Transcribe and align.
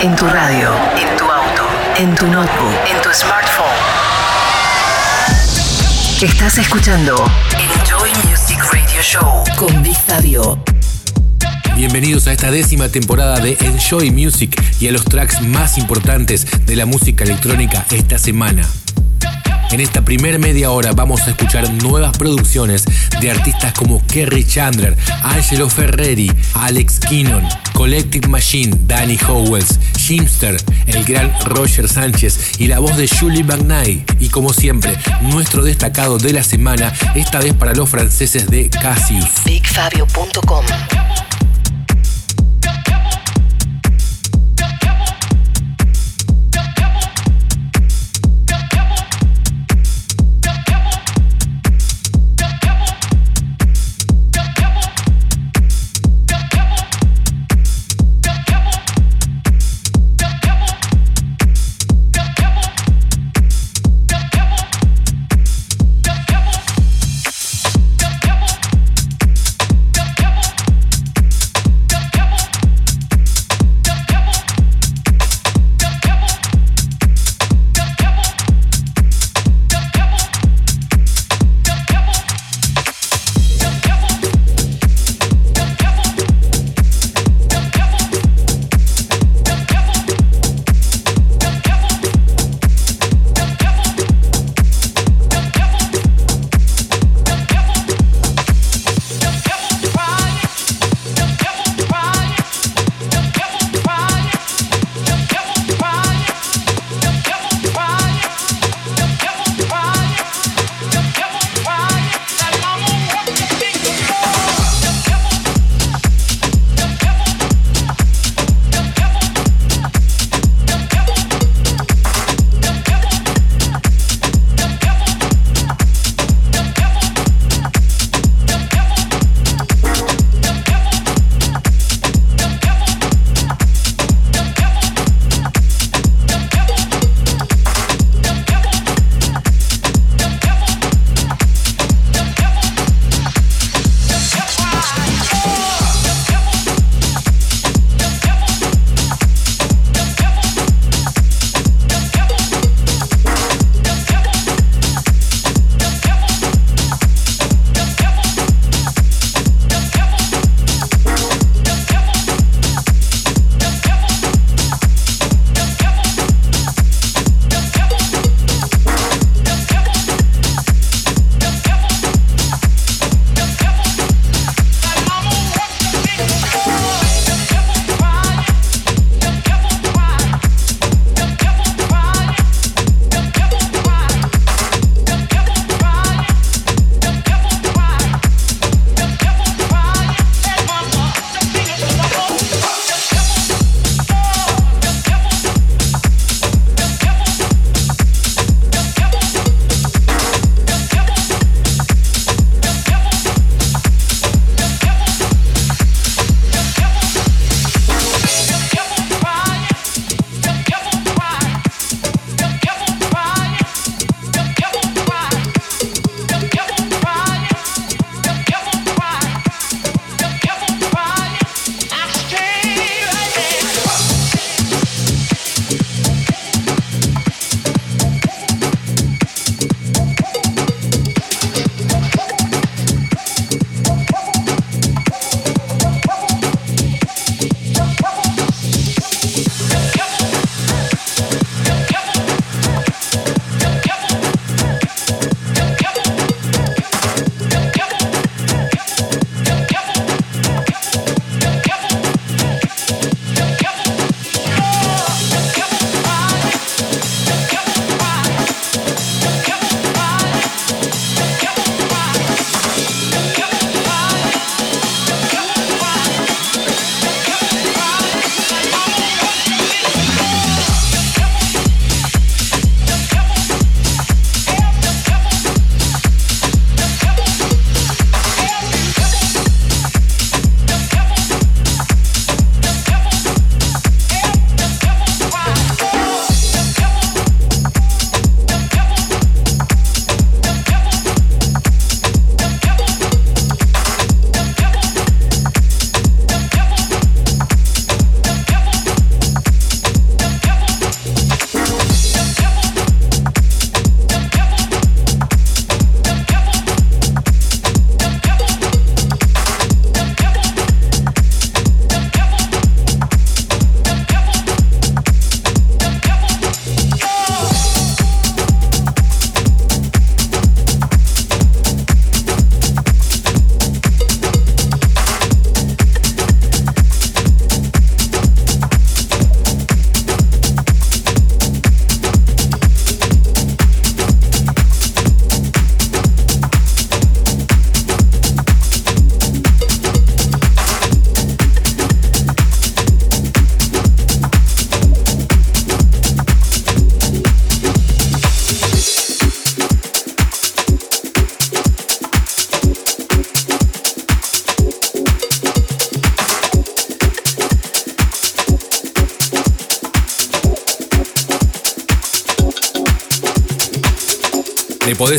En 0.00 0.14
tu 0.14 0.24
radio, 0.28 0.68
en 0.96 1.16
tu 1.16 1.24
auto, 1.24 1.62
en 1.98 2.14
tu 2.14 2.26
notebook, 2.28 2.88
en 2.88 3.02
tu 3.02 3.08
smartphone. 3.12 3.66
Estás 6.22 6.56
escuchando 6.58 7.28
Enjoy 7.58 8.10
Music 8.30 8.58
Radio 8.72 9.02
Show 9.02 9.42
con 9.56 9.82
Vistadio. 9.82 10.62
Bienvenidos 11.74 12.28
a 12.28 12.32
esta 12.32 12.52
décima 12.52 12.88
temporada 12.88 13.40
de 13.40 13.56
Enjoy 13.60 14.12
Music 14.12 14.62
y 14.78 14.86
a 14.86 14.92
los 14.92 15.04
tracks 15.04 15.40
más 15.40 15.76
importantes 15.78 16.46
de 16.64 16.76
la 16.76 16.86
música 16.86 17.24
electrónica 17.24 17.84
esta 17.90 18.18
semana. 18.18 18.62
En 19.70 19.80
esta 19.80 20.00
primer 20.02 20.38
media 20.38 20.70
hora 20.70 20.92
vamos 20.92 21.20
a 21.26 21.30
escuchar 21.30 21.70
nuevas 21.70 22.16
producciones 22.16 22.84
de 23.20 23.30
artistas 23.30 23.74
como 23.74 24.02
Kerry 24.06 24.44
Chandler, 24.44 24.96
Angelo 25.22 25.68
Ferreri, 25.68 26.32
Alex 26.54 26.98
Kinnon, 27.00 27.44
Collective 27.74 28.28
Machine, 28.28 28.74
Danny 28.86 29.18
Howells, 29.28 29.78
Jimster, 29.98 30.56
el 30.86 31.04
gran 31.04 31.30
Roger 31.44 31.86
Sánchez 31.86 32.58
y 32.58 32.68
la 32.68 32.78
voz 32.78 32.96
de 32.96 33.08
Julie 33.08 33.44
McNay. 33.44 34.04
Y 34.18 34.30
como 34.30 34.54
siempre, 34.54 34.96
nuestro 35.20 35.62
destacado 35.62 36.16
de 36.16 36.32
la 36.32 36.42
semana, 36.44 36.90
esta 37.14 37.38
vez 37.38 37.52
para 37.52 37.74
los 37.74 37.90
franceses 37.90 38.48
de 38.48 38.70
Cassius. 38.70 39.26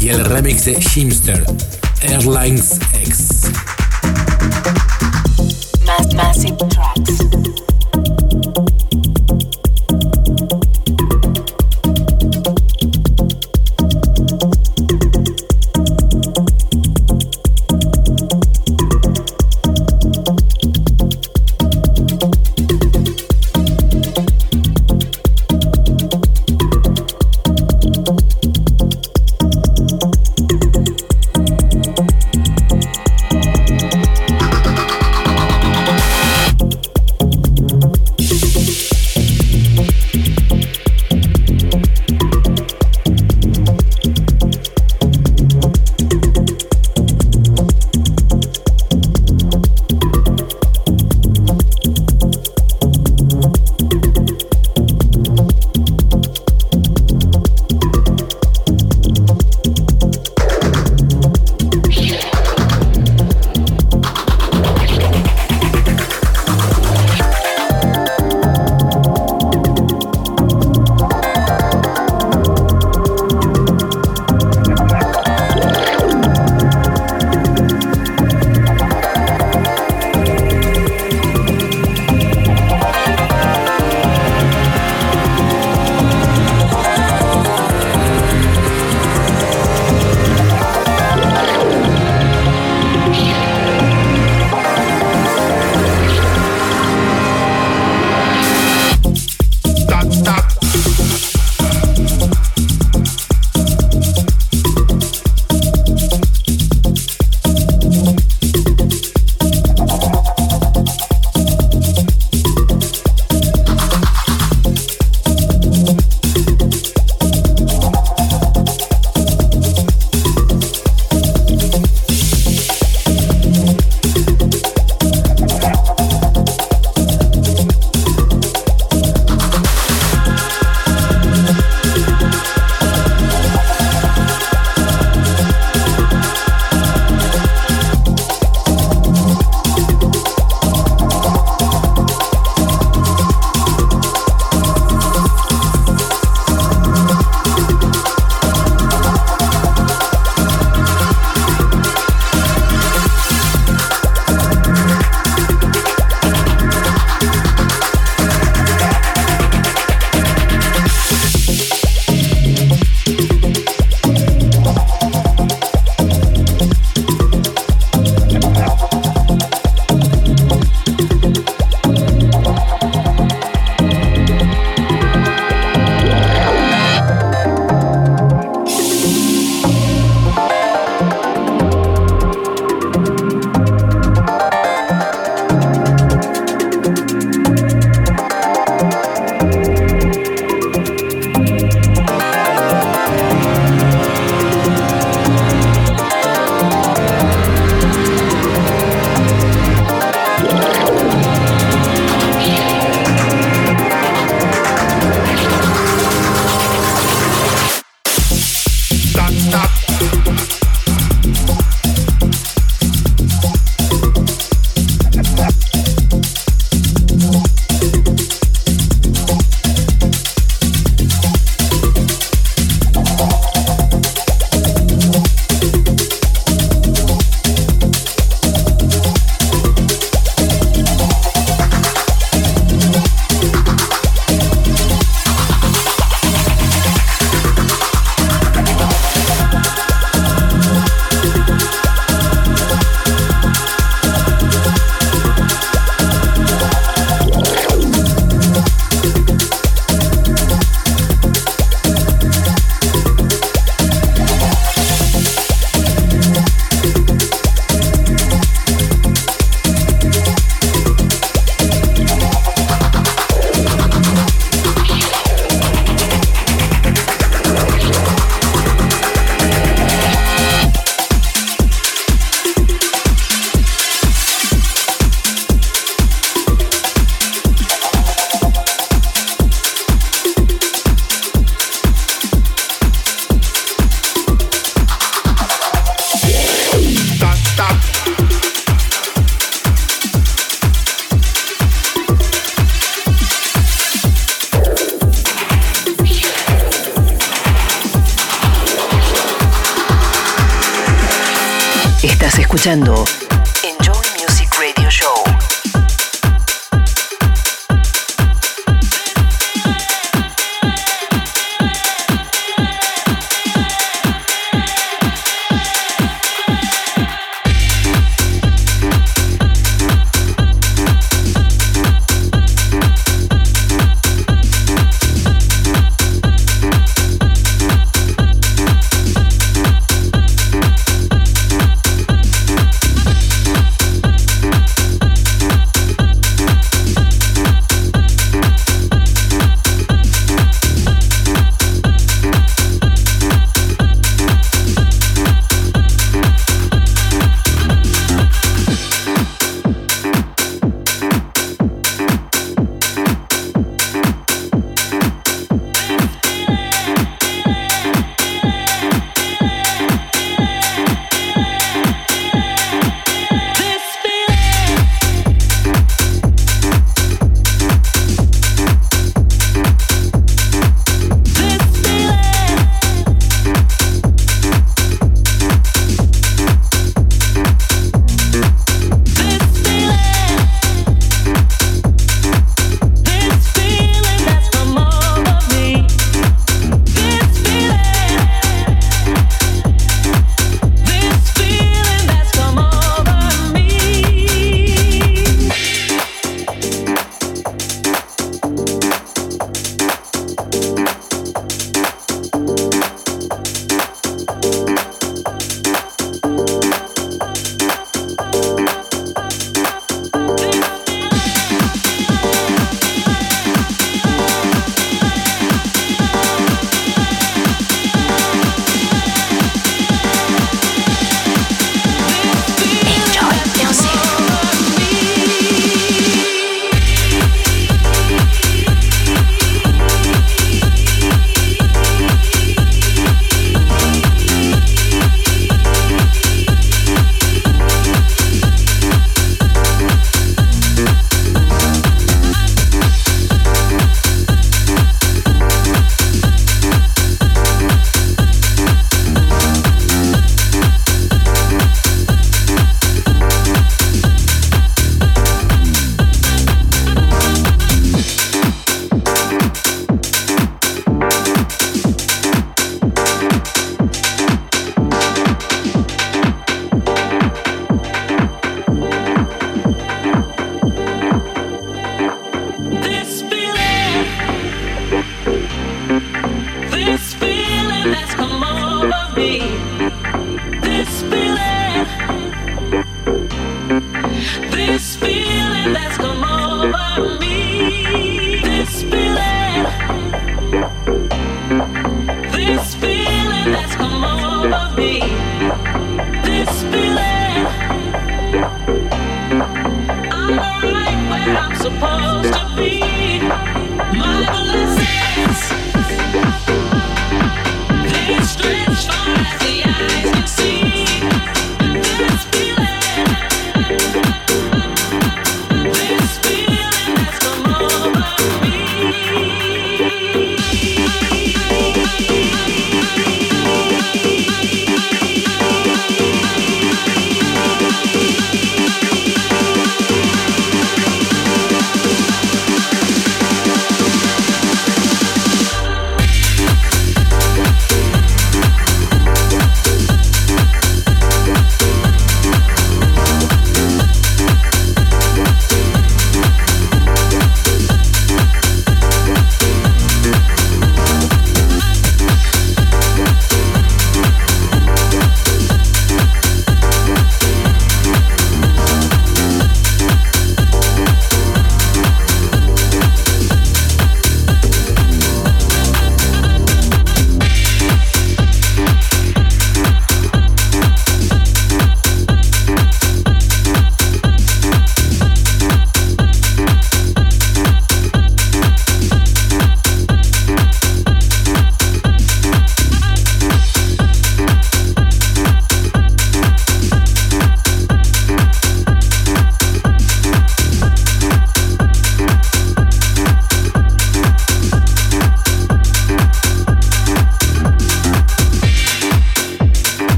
y 0.00 0.10
el 0.10 0.24
remix 0.24 0.64
de 0.64 0.74
Shimster, 0.78 1.44
Airlines 2.02 2.78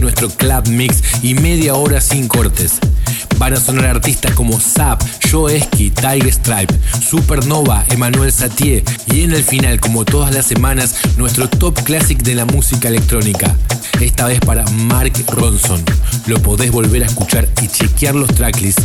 nuestro 0.00 0.28
club 0.30 0.66
mix 0.68 1.02
y 1.22 1.34
media 1.34 1.74
hora 1.74 2.00
sin 2.00 2.28
cortes. 2.28 2.78
Van 3.38 3.52
a 3.52 3.56
sonar 3.60 3.86
artistas 3.86 4.32
como 4.34 4.58
Zap, 4.58 5.02
Joe 5.30 5.56
eski 5.56 5.90
Tiger 5.90 6.32
Stripe, 6.32 6.74
Supernova, 7.06 7.84
Emanuel 7.90 8.32
Satie 8.32 8.82
y 9.12 9.24
en 9.24 9.32
el 9.32 9.44
final, 9.44 9.78
como 9.78 10.04
todas 10.04 10.34
las 10.34 10.46
semanas, 10.46 10.94
nuestro 11.16 11.48
top 11.48 11.78
classic 11.82 12.18
de 12.22 12.34
la 12.34 12.44
música 12.46 12.88
electrónica. 12.88 13.54
Esta 14.00 14.26
vez 14.26 14.40
para 14.40 14.64
Mark 14.70 15.12
Ronson. 15.28 15.82
Lo 16.26 16.40
podés 16.40 16.70
volver 16.70 17.02
a 17.02 17.06
escuchar 17.06 17.48
y 17.62 17.68
chequear 17.68 18.14
los 18.14 18.28
tracklists 18.34 18.82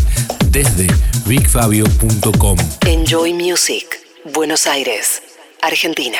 desde 0.49 0.87
bigfabio.com. 1.25 2.57
Enjoy 2.85 3.33
Music, 3.33 3.85
Buenos 4.33 4.67
Aires, 4.67 5.21
Argentina. 5.61 6.19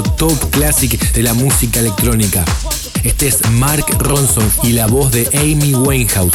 top 0.00 0.48
classic 0.50 1.10
de 1.12 1.22
la 1.22 1.34
música 1.34 1.80
electrónica. 1.80 2.42
Este 3.04 3.28
es 3.28 3.38
Mark 3.50 3.84
Ronson 3.98 4.50
y 4.62 4.72
la 4.72 4.86
voz 4.86 5.10
de 5.10 5.28
Amy 5.34 5.74
Winehouse, 5.74 6.30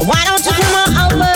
Why 0.00 0.22
don't 0.24 0.44
you 0.44 0.52
come 0.52 0.74
on 0.94 1.12
over? 1.14 1.35